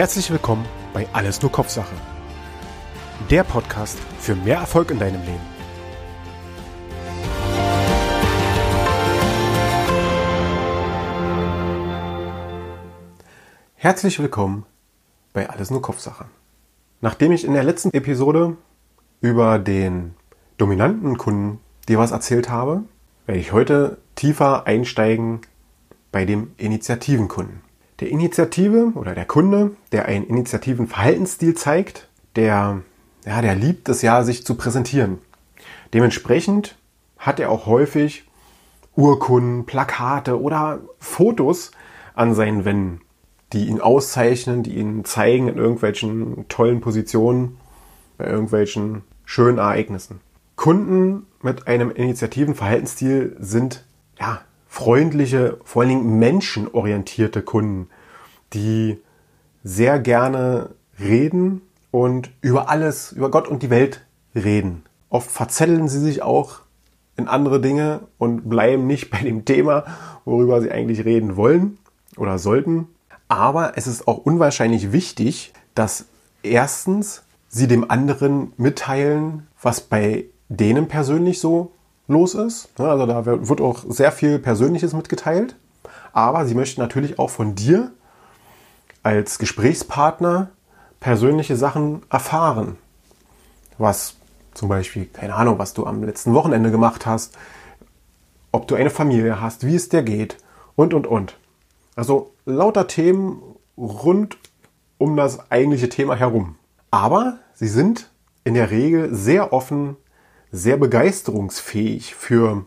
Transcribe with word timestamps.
Herzlich 0.00 0.30
willkommen 0.30 0.64
bei 0.94 1.06
Alles 1.12 1.42
nur 1.42 1.52
Kopfsache. 1.52 1.94
Der 3.28 3.44
Podcast 3.44 3.98
für 4.18 4.34
mehr 4.34 4.56
Erfolg 4.56 4.90
in 4.90 4.98
deinem 4.98 5.20
Leben. 5.20 5.42
Herzlich 13.74 14.18
willkommen 14.18 14.64
bei 15.34 15.50
Alles 15.50 15.70
nur 15.70 15.82
Kopfsache. 15.82 16.24
Nachdem 17.02 17.32
ich 17.32 17.44
in 17.44 17.52
der 17.52 17.64
letzten 17.64 17.92
Episode 17.92 18.56
über 19.20 19.58
den 19.58 20.14
dominanten 20.56 21.18
Kunden 21.18 21.60
dir 21.90 21.98
was 21.98 22.12
erzählt 22.12 22.48
habe, 22.48 22.84
werde 23.26 23.38
ich 23.38 23.52
heute 23.52 23.98
tiefer 24.14 24.66
einsteigen 24.66 25.42
bei 26.10 26.24
dem 26.24 26.54
Initiativenkunden. 26.56 27.69
Der 28.00 28.08
Initiative 28.08 28.92
oder 28.94 29.14
der 29.14 29.26
Kunde, 29.26 29.72
der 29.92 30.06
einen 30.06 30.26
initiativen 30.26 30.86
Verhaltensstil 30.86 31.54
zeigt, 31.54 32.08
der, 32.34 32.80
ja, 33.26 33.42
der 33.42 33.54
liebt 33.54 33.88
es 33.90 34.00
ja, 34.00 34.22
sich 34.22 34.44
zu 34.44 34.54
präsentieren. 34.54 35.18
Dementsprechend 35.92 36.76
hat 37.18 37.40
er 37.40 37.50
auch 37.50 37.66
häufig 37.66 38.24
Urkunden, 38.96 39.66
Plakate 39.66 40.40
oder 40.40 40.80
Fotos 40.98 41.72
an 42.14 42.34
seinen 42.34 42.64
Wänden, 42.64 43.02
die 43.52 43.66
ihn 43.66 43.80
auszeichnen, 43.80 44.62
die 44.62 44.76
ihn 44.76 45.04
zeigen 45.04 45.48
in 45.48 45.58
irgendwelchen 45.58 46.46
tollen 46.48 46.80
Positionen, 46.80 47.58
bei 48.16 48.26
irgendwelchen 48.26 49.02
schönen 49.26 49.58
Ereignissen. 49.58 50.20
Kunden 50.56 51.26
mit 51.42 51.66
einem 51.66 51.90
initiativen 51.90 52.54
Verhaltensstil 52.54 53.36
sind 53.38 53.84
ja 54.18 54.40
freundliche, 54.70 55.58
vor 55.64 55.82
allen 55.82 55.88
Dingen 55.88 56.18
menschenorientierte 56.18 57.42
Kunden, 57.42 57.88
die 58.52 58.98
sehr 59.62 59.98
gerne 59.98 60.70
reden 60.98 61.62
und 61.90 62.30
über 62.40 62.68
alles, 62.68 63.12
über 63.12 63.30
Gott 63.30 63.48
und 63.48 63.62
die 63.62 63.70
Welt 63.70 64.02
reden. 64.34 64.84
Oft 65.08 65.30
verzetteln 65.30 65.88
sie 65.88 65.98
sich 65.98 66.22
auch 66.22 66.60
in 67.16 67.28
andere 67.28 67.60
Dinge 67.60 68.00
und 68.18 68.48
bleiben 68.48 68.86
nicht 68.86 69.10
bei 69.10 69.18
dem 69.18 69.44
Thema, 69.44 69.84
worüber 70.24 70.60
sie 70.62 70.70
eigentlich 70.70 71.04
reden 71.04 71.36
wollen 71.36 71.78
oder 72.16 72.38
sollten. 72.38 72.88
Aber 73.28 73.76
es 73.76 73.86
ist 73.86 74.08
auch 74.08 74.18
unwahrscheinlich 74.18 74.92
wichtig, 74.92 75.52
dass 75.74 76.06
erstens 76.42 77.22
sie 77.48 77.66
dem 77.66 77.90
anderen 77.90 78.52
mitteilen, 78.56 79.46
was 79.60 79.80
bei 79.80 80.24
denen 80.48 80.88
persönlich 80.88 81.40
so 81.40 81.72
los 82.08 82.34
ist. 82.34 82.68
Also 82.78 83.06
da 83.06 83.24
wird 83.26 83.60
auch 83.60 83.84
sehr 83.88 84.12
viel 84.12 84.38
Persönliches 84.38 84.92
mitgeteilt. 84.92 85.56
Aber 86.12 86.46
sie 86.46 86.54
möchten 86.54 86.80
natürlich 86.80 87.18
auch 87.18 87.30
von 87.30 87.54
dir 87.54 87.92
als 89.02 89.38
Gesprächspartner 89.38 90.50
persönliche 91.00 91.56
Sachen 91.56 92.02
erfahren. 92.10 92.76
Was 93.78 94.16
zum 94.54 94.68
Beispiel, 94.68 95.06
keine 95.06 95.34
Ahnung, 95.34 95.58
was 95.58 95.72
du 95.74 95.86
am 95.86 96.02
letzten 96.02 96.34
Wochenende 96.34 96.70
gemacht 96.70 97.06
hast, 97.06 97.36
ob 98.52 98.66
du 98.68 98.74
eine 98.74 98.90
Familie 98.90 99.40
hast, 99.40 99.66
wie 99.66 99.76
es 99.76 99.88
dir 99.88 100.02
geht 100.02 100.36
und, 100.76 100.92
und, 100.92 101.06
und. 101.06 101.36
Also 101.96 102.32
lauter 102.44 102.86
Themen 102.86 103.42
rund 103.76 104.38
um 104.98 105.16
das 105.16 105.50
eigentliche 105.50 105.88
Thema 105.88 106.14
herum. 106.14 106.56
Aber 106.90 107.38
sie 107.54 107.68
sind 107.68 108.10
in 108.44 108.54
der 108.54 108.70
Regel 108.70 109.14
sehr 109.14 109.52
offen 109.52 109.96
sehr 110.52 110.76
begeisterungsfähig 110.76 112.14
für 112.14 112.66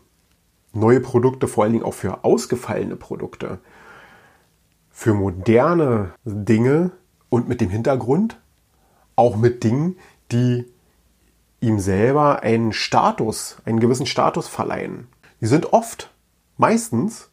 neue 0.71 1.01
Produkte, 1.01 1.47
vor 1.47 1.63
allen 1.63 1.73
Dingen 1.73 1.85
auch 1.85 1.93
für 1.93 2.23
ausgefallene 2.23 2.95
Produkte, 2.95 3.59
für 4.93 5.13
moderne 5.13 6.13
Dinge 6.23 6.91
und 7.29 7.49
mit 7.49 7.59
dem 7.59 7.69
Hintergrund 7.69 8.39
auch 9.15 9.35
mit 9.35 9.63
Dingen, 9.63 9.97
die 10.31 10.65
ihm 11.59 11.79
selber 11.79 12.43
einen 12.43 12.71
Status, 12.71 13.57
einen 13.65 13.79
gewissen 13.79 14.05
Status 14.05 14.47
verleihen. 14.47 15.07
Die 15.41 15.47
sind 15.47 15.73
oft, 15.73 16.11
meistens, 16.57 17.31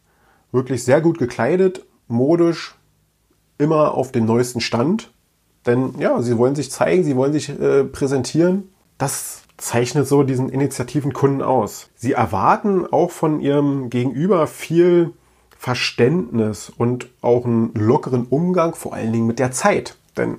wirklich 0.51 0.83
sehr 0.83 1.01
gut 1.01 1.17
gekleidet, 1.17 1.85
modisch, 2.07 2.75
immer 3.57 3.93
auf 3.93 4.11
dem 4.11 4.25
neuesten 4.25 4.59
Stand. 4.59 5.11
Denn 5.65 5.93
ja, 5.99 6.21
sie 6.21 6.37
wollen 6.37 6.55
sich 6.55 6.71
zeigen, 6.71 7.03
sie 7.03 7.15
wollen 7.15 7.33
sich 7.33 7.49
äh, 7.49 7.83
präsentieren. 7.83 8.69
Das 8.97 9.43
zeichnet 9.57 10.07
so 10.07 10.23
diesen 10.23 10.49
initiativen 10.49 11.13
Kunden 11.13 11.43
aus. 11.43 11.89
Sie 11.95 12.13
erwarten 12.13 12.91
auch 12.91 13.11
von 13.11 13.39
ihrem 13.39 13.89
Gegenüber 13.91 14.47
viel 14.47 15.13
Verständnis 15.61 16.71
und 16.75 17.07
auch 17.21 17.45
einen 17.45 17.71
lockeren 17.75 18.25
Umgang, 18.25 18.73
vor 18.73 18.95
allen 18.95 19.13
Dingen 19.13 19.27
mit 19.27 19.37
der 19.37 19.51
Zeit. 19.51 19.95
Denn 20.17 20.37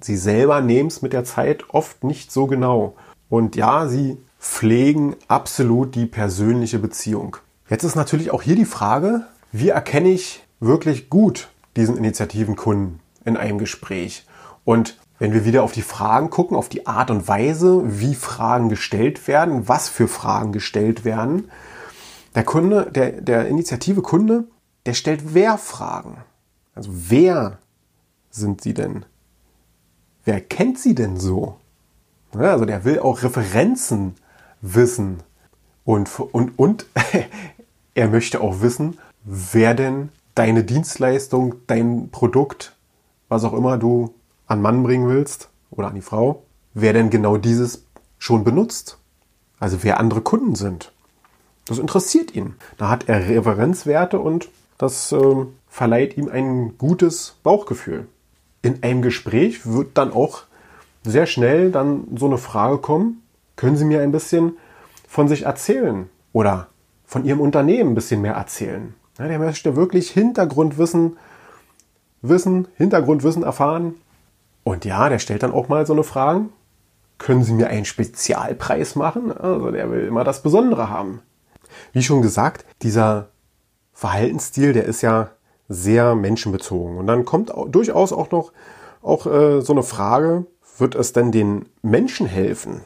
sie 0.00 0.16
selber 0.16 0.60
nehmen 0.60 0.86
es 0.86 1.02
mit 1.02 1.12
der 1.12 1.24
Zeit 1.24 1.64
oft 1.70 2.04
nicht 2.04 2.30
so 2.30 2.46
genau. 2.46 2.94
Und 3.28 3.56
ja, 3.56 3.88
sie 3.88 4.16
pflegen 4.38 5.16
absolut 5.26 5.96
die 5.96 6.06
persönliche 6.06 6.78
Beziehung. 6.78 7.38
Jetzt 7.68 7.82
ist 7.82 7.96
natürlich 7.96 8.30
auch 8.30 8.42
hier 8.42 8.54
die 8.54 8.64
Frage, 8.64 9.26
wie 9.50 9.70
erkenne 9.70 10.10
ich 10.10 10.44
wirklich 10.60 11.10
gut 11.10 11.48
diesen 11.74 11.96
initiativen 11.96 12.54
Kunden 12.54 13.00
in 13.24 13.36
einem 13.36 13.58
Gespräch? 13.58 14.24
Und 14.64 14.98
wenn 15.18 15.32
wir 15.32 15.44
wieder 15.44 15.64
auf 15.64 15.72
die 15.72 15.82
Fragen 15.82 16.30
gucken, 16.30 16.56
auf 16.56 16.68
die 16.68 16.86
Art 16.86 17.10
und 17.10 17.26
Weise, 17.26 17.82
wie 17.84 18.14
Fragen 18.14 18.68
gestellt 18.68 19.26
werden, 19.26 19.66
was 19.66 19.88
für 19.88 20.06
Fragen 20.06 20.52
gestellt 20.52 21.04
werden, 21.04 21.50
der 22.36 22.44
Kunde, 22.44 22.88
der, 22.94 23.20
der 23.20 23.48
Initiative 23.48 24.02
Kunde, 24.02 24.44
der 24.86 24.94
stellt 24.94 25.34
Wer-Fragen. 25.34 26.18
Also 26.74 26.90
wer 26.92 27.58
sind 28.30 28.60
sie 28.60 28.74
denn? 28.74 29.04
Wer 30.24 30.40
kennt 30.40 30.78
sie 30.78 30.94
denn 30.94 31.18
so? 31.18 31.56
Ja, 32.34 32.52
also 32.52 32.64
der 32.64 32.84
will 32.84 33.00
auch 33.00 33.22
Referenzen 33.22 34.14
wissen. 34.60 35.22
Und, 35.84 36.08
und, 36.20 36.58
und 36.58 36.86
er 37.94 38.08
möchte 38.08 38.40
auch 38.40 38.60
wissen, 38.60 38.98
wer 39.24 39.74
denn 39.74 40.10
deine 40.34 40.64
Dienstleistung, 40.64 41.56
dein 41.66 42.10
Produkt, 42.10 42.76
was 43.28 43.44
auch 43.44 43.52
immer 43.52 43.78
du 43.78 44.14
an 44.46 44.62
Mann 44.62 44.82
bringen 44.82 45.08
willst 45.08 45.48
oder 45.70 45.88
an 45.88 45.94
die 45.94 46.00
Frau, 46.00 46.44
wer 46.74 46.92
denn 46.92 47.10
genau 47.10 47.36
dieses 47.36 47.84
schon 48.18 48.44
benutzt. 48.44 48.98
Also 49.58 49.82
wer 49.82 50.00
andere 50.00 50.20
Kunden 50.22 50.54
sind. 50.54 50.92
Das 51.66 51.78
interessiert 51.78 52.34
ihn. 52.34 52.54
Da 52.78 52.88
hat 52.88 53.08
er 53.08 53.28
Referenzwerte 53.28 54.18
und 54.18 54.48
das 54.80 55.12
äh, 55.12 55.46
verleiht 55.68 56.16
ihm 56.16 56.28
ein 56.28 56.78
gutes 56.78 57.36
Bauchgefühl. 57.42 58.08
In 58.62 58.82
einem 58.82 59.02
Gespräch 59.02 59.66
wird 59.66 59.98
dann 59.98 60.10
auch 60.12 60.44
sehr 61.02 61.26
schnell 61.26 61.70
dann 61.70 62.08
so 62.16 62.26
eine 62.26 62.38
Frage 62.38 62.78
kommen, 62.78 63.22
können 63.56 63.76
Sie 63.76 63.84
mir 63.84 64.00
ein 64.00 64.12
bisschen 64.12 64.56
von 65.06 65.28
sich 65.28 65.42
erzählen 65.42 66.08
oder 66.32 66.68
von 67.04 67.26
Ihrem 67.26 67.40
Unternehmen 67.40 67.90
ein 67.90 67.94
bisschen 67.94 68.22
mehr 68.22 68.34
erzählen? 68.34 68.94
Ja, 69.18 69.28
der 69.28 69.38
möchte 69.38 69.76
wirklich 69.76 70.10
Hintergrundwissen, 70.10 71.18
Wissen, 72.22 72.68
Hintergrundwissen 72.76 73.42
erfahren, 73.42 73.96
und 74.62 74.84
ja, 74.84 75.08
der 75.08 75.18
stellt 75.18 75.42
dann 75.42 75.52
auch 75.52 75.68
mal 75.68 75.86
so 75.86 75.92
eine 75.92 76.04
Frage. 76.04 76.46
Können 77.18 77.44
Sie 77.44 77.52
mir 77.52 77.68
einen 77.68 77.84
Spezialpreis 77.84 78.94
machen? 78.94 79.32
Also 79.36 79.70
der 79.70 79.90
will 79.90 80.06
immer 80.06 80.24
das 80.24 80.42
Besondere 80.42 80.88
haben. 80.88 81.20
Wie 81.92 82.02
schon 82.02 82.22
gesagt, 82.22 82.64
dieser 82.82 83.28
Verhaltensstil, 84.00 84.72
der 84.72 84.86
ist 84.86 85.02
ja 85.02 85.28
sehr 85.68 86.14
menschenbezogen. 86.14 86.96
Und 86.96 87.06
dann 87.06 87.26
kommt 87.26 87.52
durchaus 87.68 88.14
auch 88.14 88.30
noch 88.30 88.50
auch 89.02 89.26
äh, 89.26 89.60
so 89.60 89.74
eine 89.74 89.82
Frage, 89.82 90.46
wird 90.78 90.94
es 90.94 91.12
denn 91.12 91.32
den 91.32 91.68
Menschen 91.82 92.26
helfen, 92.26 92.80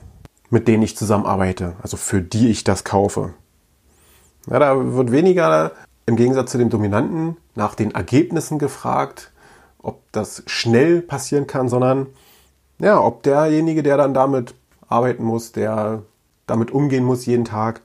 mit 0.51 0.67
denen 0.67 0.83
ich 0.83 0.97
zusammenarbeite, 0.97 1.77
also 1.81 1.97
für 1.97 2.21
die 2.21 2.51
ich 2.51 2.65
das 2.65 2.83
kaufe? 2.83 3.33
Ja, 4.51 4.59
da 4.59 4.95
wird 4.97 5.13
weniger 5.13 5.71
im 6.07 6.17
Gegensatz 6.17 6.51
zu 6.51 6.59
dem 6.59 6.69
Dominanten 6.69 7.37
nach 7.55 7.77
den 7.77 7.93
Ergebnissen 7.93 8.59
gefragt, 8.59 9.31
ob 9.79 10.01
das 10.11 10.43
schnell 10.47 11.01
passieren 11.01 11.47
kann, 11.47 11.69
sondern 11.69 12.09
ja, 12.81 13.01
ob 13.01 13.23
derjenige, 13.23 13.85
der 13.85 13.99
dann 13.99 14.15
damit 14.15 14.57
arbeiten 14.89 15.23
muss, 15.23 15.53
der 15.53 16.03
damit 16.49 16.73
umgehen 16.73 17.05
muss 17.05 17.25
jeden 17.25 17.45
Tag, 17.45 17.83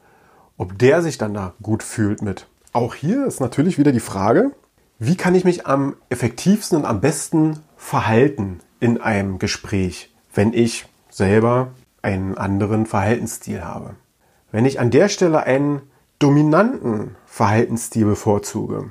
ob 0.57 0.79
der 0.79 1.03
sich 1.03 1.19
dann 1.19 1.35
da 1.35 1.53
gut 1.61 1.83
fühlt 1.83 2.23
mit. 2.23 2.47
Auch 2.71 2.95
hier 2.95 3.25
ist 3.25 3.39
natürlich 3.39 3.77
wieder 3.77 3.92
die 3.92 4.00
Frage, 4.00 4.51
wie 5.00 5.16
kann 5.16 5.36
ich 5.36 5.45
mich 5.45 5.66
am 5.66 5.95
effektivsten 6.10 6.80
und 6.80 6.86
am 6.86 7.01
besten 7.01 7.60
verhalten 7.77 8.60
in 8.80 9.00
einem 9.01 9.39
Gespräch, 9.39 10.13
wenn 10.33 10.54
ich 10.54 10.88
selber 11.10 11.71
einen 12.01 12.38
anderen 12.38 12.86
Verhaltensstil 12.86 13.63
habe. 13.63 13.95
Wenn 14.51 14.66
ich 14.66 14.80
an 14.80 14.92
der 14.92 15.10
Stelle 15.10 15.44
einen 15.44 15.81
dominanten 16.19 17.16
Verhaltensstil 17.25 18.06
bevorzuge, 18.06 18.89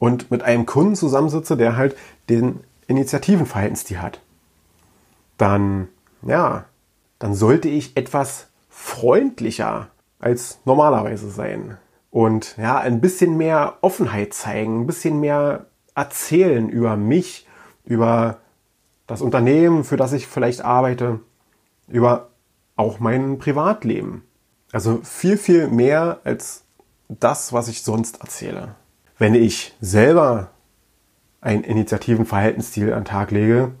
und 0.00 0.30
mit 0.30 0.42
einem 0.42 0.66
Kunden 0.66 0.96
zusammensitze, 0.96 1.56
der 1.56 1.76
halt 1.76 1.94
den 2.28 2.64
Initiativenverhaltensstil 2.88 4.00
hat, 4.00 4.20
dann, 5.38 5.88
ja, 6.22 6.64
dann 7.20 7.34
sollte 7.34 7.68
ich 7.68 7.96
etwas 7.96 8.48
freundlicher 8.68 9.88
als 10.18 10.58
normalerweise 10.64 11.30
sein. 11.30 11.76
Und 12.10 12.56
ja, 12.56 12.78
ein 12.78 13.00
bisschen 13.00 13.36
mehr 13.36 13.78
Offenheit 13.82 14.34
zeigen, 14.34 14.80
ein 14.82 14.86
bisschen 14.86 15.20
mehr 15.20 15.66
erzählen 15.94 16.68
über 16.68 16.96
mich, 16.96 17.46
über 17.84 18.38
das 19.06 19.22
Unternehmen, 19.22 19.84
für 19.84 19.96
das 19.96 20.12
ich 20.12 20.26
vielleicht 20.26 20.62
arbeite, 20.62 21.20
über 21.88 22.28
auch 22.76 22.98
mein 22.98 23.38
Privatleben. 23.38 24.24
Also 24.72 25.00
viel, 25.02 25.36
viel 25.36 25.68
mehr 25.68 26.20
als 26.24 26.64
das, 27.08 27.52
was 27.52 27.68
ich 27.68 27.82
sonst 27.82 28.20
erzähle. 28.20 28.74
Wenn 29.18 29.34
ich 29.34 29.74
selber 29.80 30.50
einen 31.40 31.64
Initiativenverhaltensstil 31.64 32.92
an 32.92 33.00
den 33.00 33.04
Tag 33.04 33.30
lege, 33.30 33.72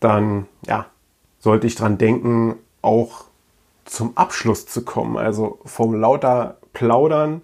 dann 0.00 0.46
ja, 0.66 0.86
sollte 1.38 1.66
ich 1.66 1.74
dran 1.74 1.98
denken, 1.98 2.56
auch 2.82 3.24
zum 3.84 4.16
Abschluss 4.16 4.66
zu 4.66 4.84
kommen. 4.84 5.16
Also 5.16 5.58
vom 5.64 5.94
lauter 5.94 6.58
Plaudern 6.72 7.42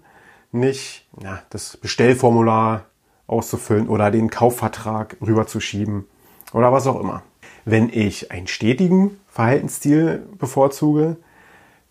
nicht 0.51 1.07
ja, 1.21 1.41
das 1.49 1.77
Bestellformular 1.77 2.85
auszufüllen 3.27 3.87
oder 3.87 4.11
den 4.11 4.29
Kaufvertrag 4.29 5.17
rüberzuschieben 5.21 6.05
oder 6.53 6.71
was 6.71 6.87
auch 6.87 6.99
immer. 6.99 7.23
Wenn 7.63 7.89
ich 7.89 8.31
einen 8.31 8.47
stetigen 8.47 9.19
Verhaltensstil 9.27 10.27
bevorzuge, 10.37 11.17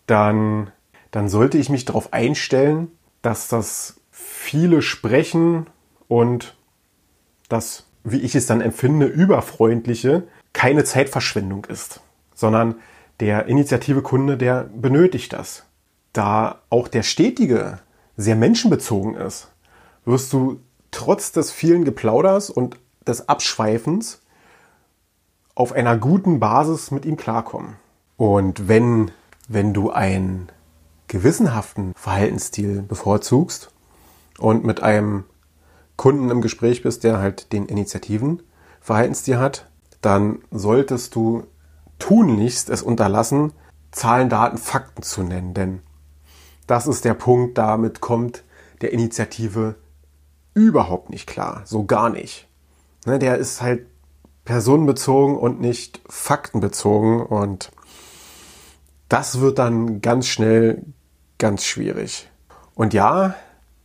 dann, 0.05 0.71
dann 1.11 1.29
sollte 1.29 1.57
ich 1.57 1.69
mich 1.69 1.85
darauf 1.85 2.13
einstellen, 2.13 2.91
dass 3.21 3.47
das 3.47 3.99
viele 4.11 4.81
Sprechen 4.81 5.67
und 6.07 6.55
das, 7.49 7.87
wie 8.03 8.19
ich 8.19 8.35
es 8.35 8.45
dann 8.45 8.61
empfinde, 8.61 9.05
überfreundliche 9.05 10.23
keine 10.53 10.83
Zeitverschwendung 10.83 11.65
ist, 11.65 12.01
sondern 12.33 12.75
der 13.19 13.45
Initiative 13.45 14.01
Kunde, 14.01 14.37
der 14.37 14.63
benötigt 14.75 15.33
das. 15.33 15.65
Da 16.13 16.61
auch 16.69 16.87
der 16.87 17.03
stetige 17.03 17.79
sehr 18.21 18.35
menschenbezogen 18.35 19.15
ist, 19.15 19.49
wirst 20.05 20.31
du 20.33 20.59
trotz 20.91 21.31
des 21.31 21.51
vielen 21.51 21.85
Geplauders 21.85 22.49
und 22.49 22.77
des 23.07 23.27
Abschweifens 23.29 24.21
auf 25.55 25.73
einer 25.73 25.97
guten 25.97 26.39
Basis 26.39 26.91
mit 26.91 27.05
ihm 27.05 27.17
klarkommen. 27.17 27.75
Und 28.17 28.67
wenn, 28.67 29.11
wenn 29.47 29.73
du 29.73 29.91
einen 29.91 30.49
gewissenhaften 31.07 31.93
Verhaltensstil 31.95 32.83
bevorzugst 32.83 33.71
und 34.37 34.63
mit 34.63 34.81
einem 34.81 35.25
Kunden 35.97 36.29
im 36.29 36.41
Gespräch 36.41 36.81
bist, 36.83 37.03
der 37.03 37.19
halt 37.19 37.51
den 37.51 37.65
Initiativen 37.65 38.41
Verhaltensstil 38.79 39.37
hat, 39.37 39.69
dann 40.01 40.39
solltest 40.49 41.15
du 41.15 41.45
tunlichst 41.99 42.69
es 42.69 42.81
unterlassen, 42.81 43.53
Zahlen, 43.91 44.29
Daten, 44.29 44.57
Fakten 44.57 45.03
zu 45.03 45.21
nennen. 45.21 45.53
Denn 45.53 45.81
das 46.71 46.87
ist 46.87 47.03
der 47.03 47.15
Punkt, 47.15 47.57
damit 47.57 47.99
kommt 47.99 48.45
der 48.79 48.93
Initiative 48.93 49.75
überhaupt 50.53 51.09
nicht 51.09 51.27
klar. 51.27 51.63
So 51.65 51.83
gar 51.83 52.09
nicht. 52.09 52.47
Ne, 53.05 53.19
der 53.19 53.37
ist 53.37 53.61
halt 53.61 53.87
personenbezogen 54.45 55.35
und 55.35 55.59
nicht 55.59 56.01
faktenbezogen 56.07 57.21
und 57.21 57.71
das 59.09 59.41
wird 59.41 59.59
dann 59.59 59.99
ganz 59.99 60.27
schnell 60.27 60.85
ganz 61.37 61.65
schwierig. 61.65 62.29
Und 62.73 62.93
ja, 62.93 63.35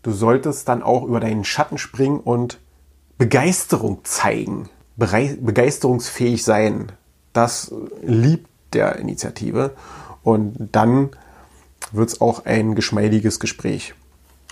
du 0.03 0.13
solltest 0.13 0.69
dann 0.69 0.85
auch 0.85 1.03
über 1.03 1.19
deinen 1.19 1.45
Schatten 1.45 1.79
springen 1.79 2.21
und 2.21 2.61
Begeisterung 3.19 4.05
zeigen 4.05 4.69
begeisterungsfähig 4.97 6.45
sein. 6.45 6.93
Das 7.33 7.75
liebt 8.03 8.49
der 8.73 8.97
Initiative. 8.97 9.73
Und 10.23 10.69
dann 10.73 11.11
wird 11.93 12.09
es 12.09 12.21
auch 12.21 12.45
ein 12.45 12.75
geschmeidiges 12.75 13.41
Gespräch. 13.41 13.95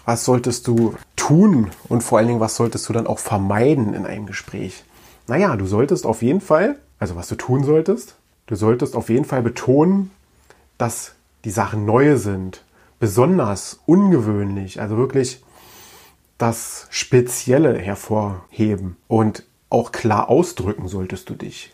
Was 0.05 0.25
solltest 0.25 0.67
du 0.67 0.95
tun 1.17 1.71
und 1.89 2.03
vor 2.03 2.19
allen 2.19 2.29
Dingen, 2.29 2.41
was 2.41 2.57
solltest 2.57 2.89
du 2.89 2.93
dann 2.93 3.07
auch 3.07 3.19
vermeiden 3.19 3.95
in 3.95 4.07
einem 4.07 4.27
Gespräch? 4.27 4.85
Naja, 5.27 5.57
du 5.57 5.67
solltest 5.67 6.05
auf 6.05 6.23
jeden 6.23 6.43
Fall, 6.43 6.79
also 6.99 7.17
was 7.17 7.29
du 7.29 7.37
tun 7.37 7.65
solltest, 7.65 8.17
du 8.47 8.57
solltest 8.57 8.95
auf 8.95 9.09
jeden 9.09 9.25
Fall 9.25 9.43
betonen, 9.43 10.11
dass 10.77 11.15
die 11.45 11.51
Sachen 11.51 11.87
neue 11.87 12.19
sind, 12.19 12.63
besonders, 13.01 13.81
ungewöhnlich, 13.87 14.81
also 14.81 14.97
wirklich 14.97 15.43
das 16.39 16.87
Spezielle 16.91 17.79
hervorheben. 17.79 18.97
Und 19.09 19.45
auch 19.71 19.93
klar 19.93 20.29
ausdrücken 20.29 20.89
solltest 20.89 21.31
du 21.31 21.35
dich. 21.35 21.73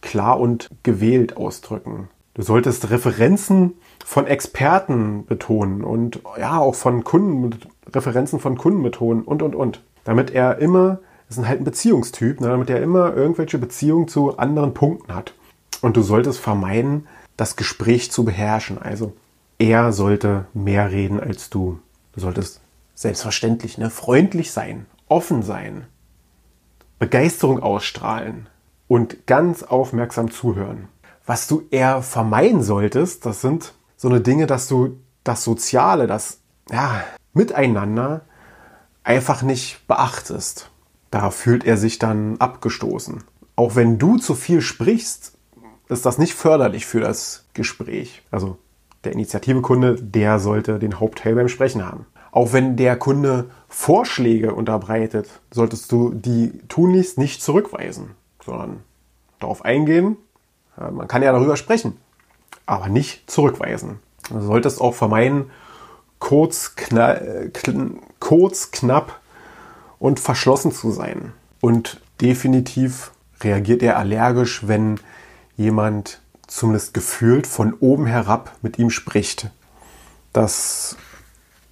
Klar 0.00 0.40
und 0.40 0.68
gewählt 0.82 1.36
ausdrücken. 1.36 2.08
Du 2.34 2.42
solltest 2.42 2.90
Referenzen 2.90 3.74
von 4.04 4.26
Experten 4.26 5.26
betonen 5.26 5.84
und 5.84 6.20
ja, 6.38 6.58
auch 6.58 6.74
von 6.74 7.04
Kunden, 7.04 7.58
Referenzen 7.92 8.40
von 8.40 8.56
Kunden 8.56 8.82
betonen 8.82 9.22
und 9.22 9.42
und 9.42 9.54
und. 9.54 9.82
Damit 10.04 10.30
er 10.30 10.58
immer, 10.58 11.00
das 11.28 11.38
ist 11.38 11.46
halt 11.46 11.60
ein 11.60 11.64
Beziehungstyp, 11.64 12.40
ne, 12.40 12.48
damit 12.48 12.70
er 12.70 12.82
immer 12.82 13.14
irgendwelche 13.14 13.58
Beziehungen 13.58 14.08
zu 14.08 14.38
anderen 14.38 14.72
Punkten 14.72 15.14
hat. 15.14 15.34
Und 15.82 15.96
du 15.96 16.02
solltest 16.02 16.40
vermeiden, 16.40 17.06
das 17.36 17.56
Gespräch 17.56 18.10
zu 18.10 18.24
beherrschen. 18.24 18.78
Also 18.80 19.12
er 19.58 19.92
sollte 19.92 20.46
mehr 20.54 20.90
reden 20.90 21.20
als 21.20 21.50
du. 21.50 21.80
Du 22.14 22.20
solltest 22.20 22.60
selbstverständlich 22.94 23.76
ne, 23.76 23.90
freundlich 23.90 24.52
sein, 24.52 24.86
offen 25.08 25.42
sein, 25.42 25.86
Begeisterung 26.98 27.62
ausstrahlen 27.62 28.48
und 28.88 29.26
ganz 29.26 29.62
aufmerksam 29.62 30.30
zuhören. 30.30 30.88
Was 31.32 31.46
du 31.46 31.62
eher 31.70 32.02
vermeiden 32.02 32.62
solltest, 32.62 33.24
das 33.24 33.40
sind 33.40 33.72
so 33.96 34.06
eine 34.06 34.20
Dinge, 34.20 34.46
dass 34.46 34.68
du 34.68 34.98
das 35.24 35.42
Soziale, 35.42 36.06
das 36.06 36.40
ja, 36.70 37.02
Miteinander 37.32 38.26
einfach 39.02 39.40
nicht 39.40 39.86
beachtest. 39.88 40.70
Da 41.10 41.30
fühlt 41.30 41.64
er 41.64 41.78
sich 41.78 41.98
dann 41.98 42.36
abgestoßen. 42.36 43.24
Auch 43.56 43.76
wenn 43.76 43.98
du 43.98 44.18
zu 44.18 44.34
viel 44.34 44.60
sprichst, 44.60 45.38
ist 45.88 46.04
das 46.04 46.18
nicht 46.18 46.34
förderlich 46.34 46.84
für 46.84 47.00
das 47.00 47.46
Gespräch. 47.54 48.20
Also 48.30 48.58
der 49.04 49.12
Initiativekunde, 49.12 50.02
der 50.02 50.38
sollte 50.38 50.78
den 50.78 51.00
Hauptteil 51.00 51.34
beim 51.34 51.48
Sprechen 51.48 51.82
haben. 51.82 52.04
Auch 52.30 52.52
wenn 52.52 52.76
der 52.76 52.98
Kunde 52.98 53.48
Vorschläge 53.68 54.54
unterbreitet, 54.54 55.40
solltest 55.50 55.92
du 55.92 56.12
die 56.12 56.60
tunlichst 56.68 57.16
nicht 57.16 57.42
zurückweisen, 57.42 58.10
sondern 58.44 58.80
darauf 59.38 59.64
eingehen. 59.64 60.18
Man 60.90 61.08
kann 61.08 61.22
ja 61.22 61.32
darüber 61.32 61.56
sprechen, 61.56 61.98
aber 62.66 62.88
nicht 62.88 63.30
zurückweisen. 63.30 64.00
Du 64.30 64.40
solltest 64.40 64.80
auch 64.80 64.94
vermeiden, 64.94 65.50
kurz, 66.18 66.76
kna 66.76 67.20
kurz, 68.20 68.70
knapp 68.70 69.20
und 69.98 70.20
verschlossen 70.20 70.72
zu 70.72 70.90
sein. 70.90 71.32
Und 71.60 72.00
definitiv 72.20 73.12
reagiert 73.40 73.82
er 73.82 73.98
allergisch, 73.98 74.66
wenn 74.66 75.00
jemand 75.56 76.20
zumindest 76.46 76.94
gefühlt 76.94 77.46
von 77.46 77.74
oben 77.74 78.06
herab 78.06 78.56
mit 78.62 78.78
ihm 78.78 78.90
spricht. 78.90 79.50
Das 80.32 80.96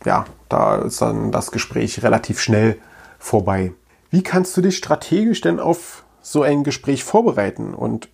ja, 0.05 0.25
da 0.49 0.77
ist 0.77 1.03
dann 1.03 1.33
das 1.33 1.51
Gespräch 1.51 2.03
relativ 2.03 2.41
schnell 2.41 2.79
vorbei. 3.19 3.73
Wie 4.11 4.23
kannst 4.23 4.57
du 4.57 4.61
dich 4.61 4.77
strategisch 4.77 5.41
denn 5.41 5.61
auf 5.61 6.05
so 6.23 6.43
ein 6.43 6.65
Gespräch 6.65 7.05
vorbereiten 7.05 7.75
und 7.75 8.09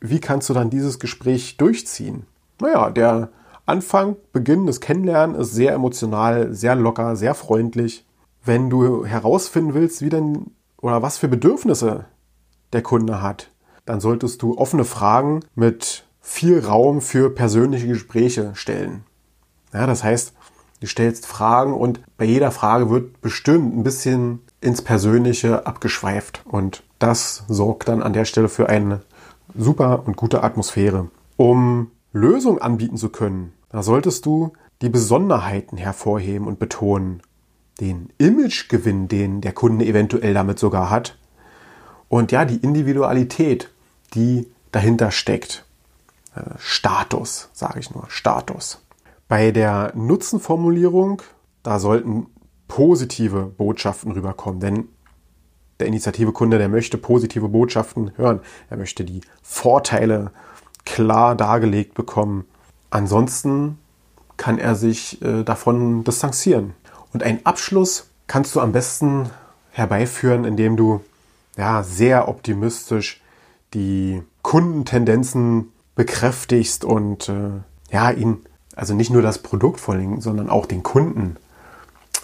wie 0.00 0.20
kannst 0.20 0.48
du 0.48 0.54
dann 0.54 0.70
dieses 0.70 0.98
Gespräch 0.98 1.56
durchziehen? 1.56 2.26
Naja, 2.60 2.90
der 2.90 3.30
Anfang, 3.66 4.16
Beginn 4.32 4.66
des 4.66 4.80
Kennenlernen 4.80 5.36
ist 5.36 5.52
sehr 5.52 5.72
emotional, 5.72 6.54
sehr 6.54 6.74
locker, 6.74 7.16
sehr 7.16 7.34
freundlich. 7.34 8.06
Wenn 8.44 8.70
du 8.70 9.04
herausfinden 9.04 9.74
willst, 9.74 10.00
wie 10.02 10.08
denn 10.08 10.52
oder 10.80 11.02
was 11.02 11.18
für 11.18 11.28
Bedürfnisse 11.28 12.06
der 12.72 12.82
Kunde 12.82 13.20
hat, 13.20 13.50
dann 13.84 14.00
solltest 14.00 14.42
du 14.42 14.56
offene 14.56 14.84
Fragen 14.84 15.40
mit 15.54 16.04
viel 16.20 16.64
Raum 16.64 17.00
für 17.00 17.30
persönliche 17.30 17.88
Gespräche 17.88 18.52
stellen. 18.54 19.04
Ja, 19.72 19.86
das 19.86 20.04
heißt, 20.04 20.34
Du 20.80 20.86
stellst 20.86 21.26
Fragen 21.26 21.74
und 21.74 22.00
bei 22.16 22.24
jeder 22.24 22.50
Frage 22.50 22.88
wird 22.88 23.20
bestimmt 23.20 23.76
ein 23.76 23.82
bisschen 23.82 24.40
ins 24.60 24.82
Persönliche 24.82 25.66
abgeschweift. 25.66 26.42
Und 26.44 26.84
das 27.00 27.44
sorgt 27.48 27.88
dann 27.88 28.02
an 28.02 28.12
der 28.12 28.24
Stelle 28.24 28.48
für 28.48 28.68
eine 28.68 29.00
super 29.54 30.06
und 30.06 30.16
gute 30.16 30.42
Atmosphäre. 30.42 31.10
Um 31.36 31.90
Lösungen 32.12 32.60
anbieten 32.60 32.96
zu 32.96 33.10
können, 33.10 33.52
da 33.70 33.82
solltest 33.82 34.26
du 34.26 34.52
die 34.82 34.88
Besonderheiten 34.88 35.76
hervorheben 35.76 36.46
und 36.46 36.58
betonen. 36.58 37.22
Den 37.80 38.10
Imagegewinn, 38.18 39.08
den 39.08 39.40
der 39.40 39.52
Kunde 39.52 39.84
eventuell 39.84 40.34
damit 40.34 40.58
sogar 40.58 40.90
hat. 40.90 41.18
Und 42.08 42.32
ja, 42.32 42.44
die 42.44 42.56
Individualität, 42.56 43.70
die 44.14 44.50
dahinter 44.72 45.10
steckt. 45.10 45.64
Äh, 46.34 46.42
Status, 46.58 47.50
sage 47.52 47.78
ich 47.80 47.94
nur, 47.94 48.06
Status. 48.08 48.84
Bei 49.28 49.52
der 49.52 49.92
Nutzenformulierung, 49.94 51.22
da 51.62 51.78
sollten 51.78 52.26
positive 52.66 53.44
Botschaften 53.44 54.12
rüberkommen, 54.12 54.60
denn 54.60 54.88
der 55.80 55.86
Initiativekunde, 55.86 56.58
der 56.58 56.68
möchte 56.68 56.98
positive 56.98 57.48
Botschaften 57.48 58.12
hören. 58.16 58.40
Er 58.70 58.76
möchte 58.76 59.04
die 59.04 59.20
Vorteile 59.42 60.32
klar 60.84 61.34
dargelegt 61.34 61.94
bekommen. 61.94 62.44
Ansonsten 62.90 63.78
kann 64.36 64.58
er 64.58 64.74
sich 64.74 65.20
äh, 65.22 65.42
davon 65.44 66.04
distanzieren. 66.04 66.74
Und 67.12 67.22
einen 67.22 67.44
Abschluss 67.44 68.08
kannst 68.26 68.54
du 68.54 68.60
am 68.60 68.72
besten 68.72 69.30
herbeiführen, 69.70 70.44
indem 70.44 70.76
du 70.76 71.00
ja, 71.56 71.82
sehr 71.82 72.28
optimistisch 72.28 73.20
die 73.74 74.22
Kundentendenzen 74.42 75.72
bekräftigst 75.94 76.84
und 76.84 77.28
äh, 77.28 77.50
ja, 77.90 78.10
ihn, 78.10 78.38
also 78.76 78.94
nicht 78.94 79.10
nur 79.10 79.22
das 79.22 79.40
Produkt 79.40 79.80
vorlegen, 79.80 80.20
sondern 80.20 80.48
auch 80.48 80.66
den 80.66 80.82
Kunden 80.82 81.36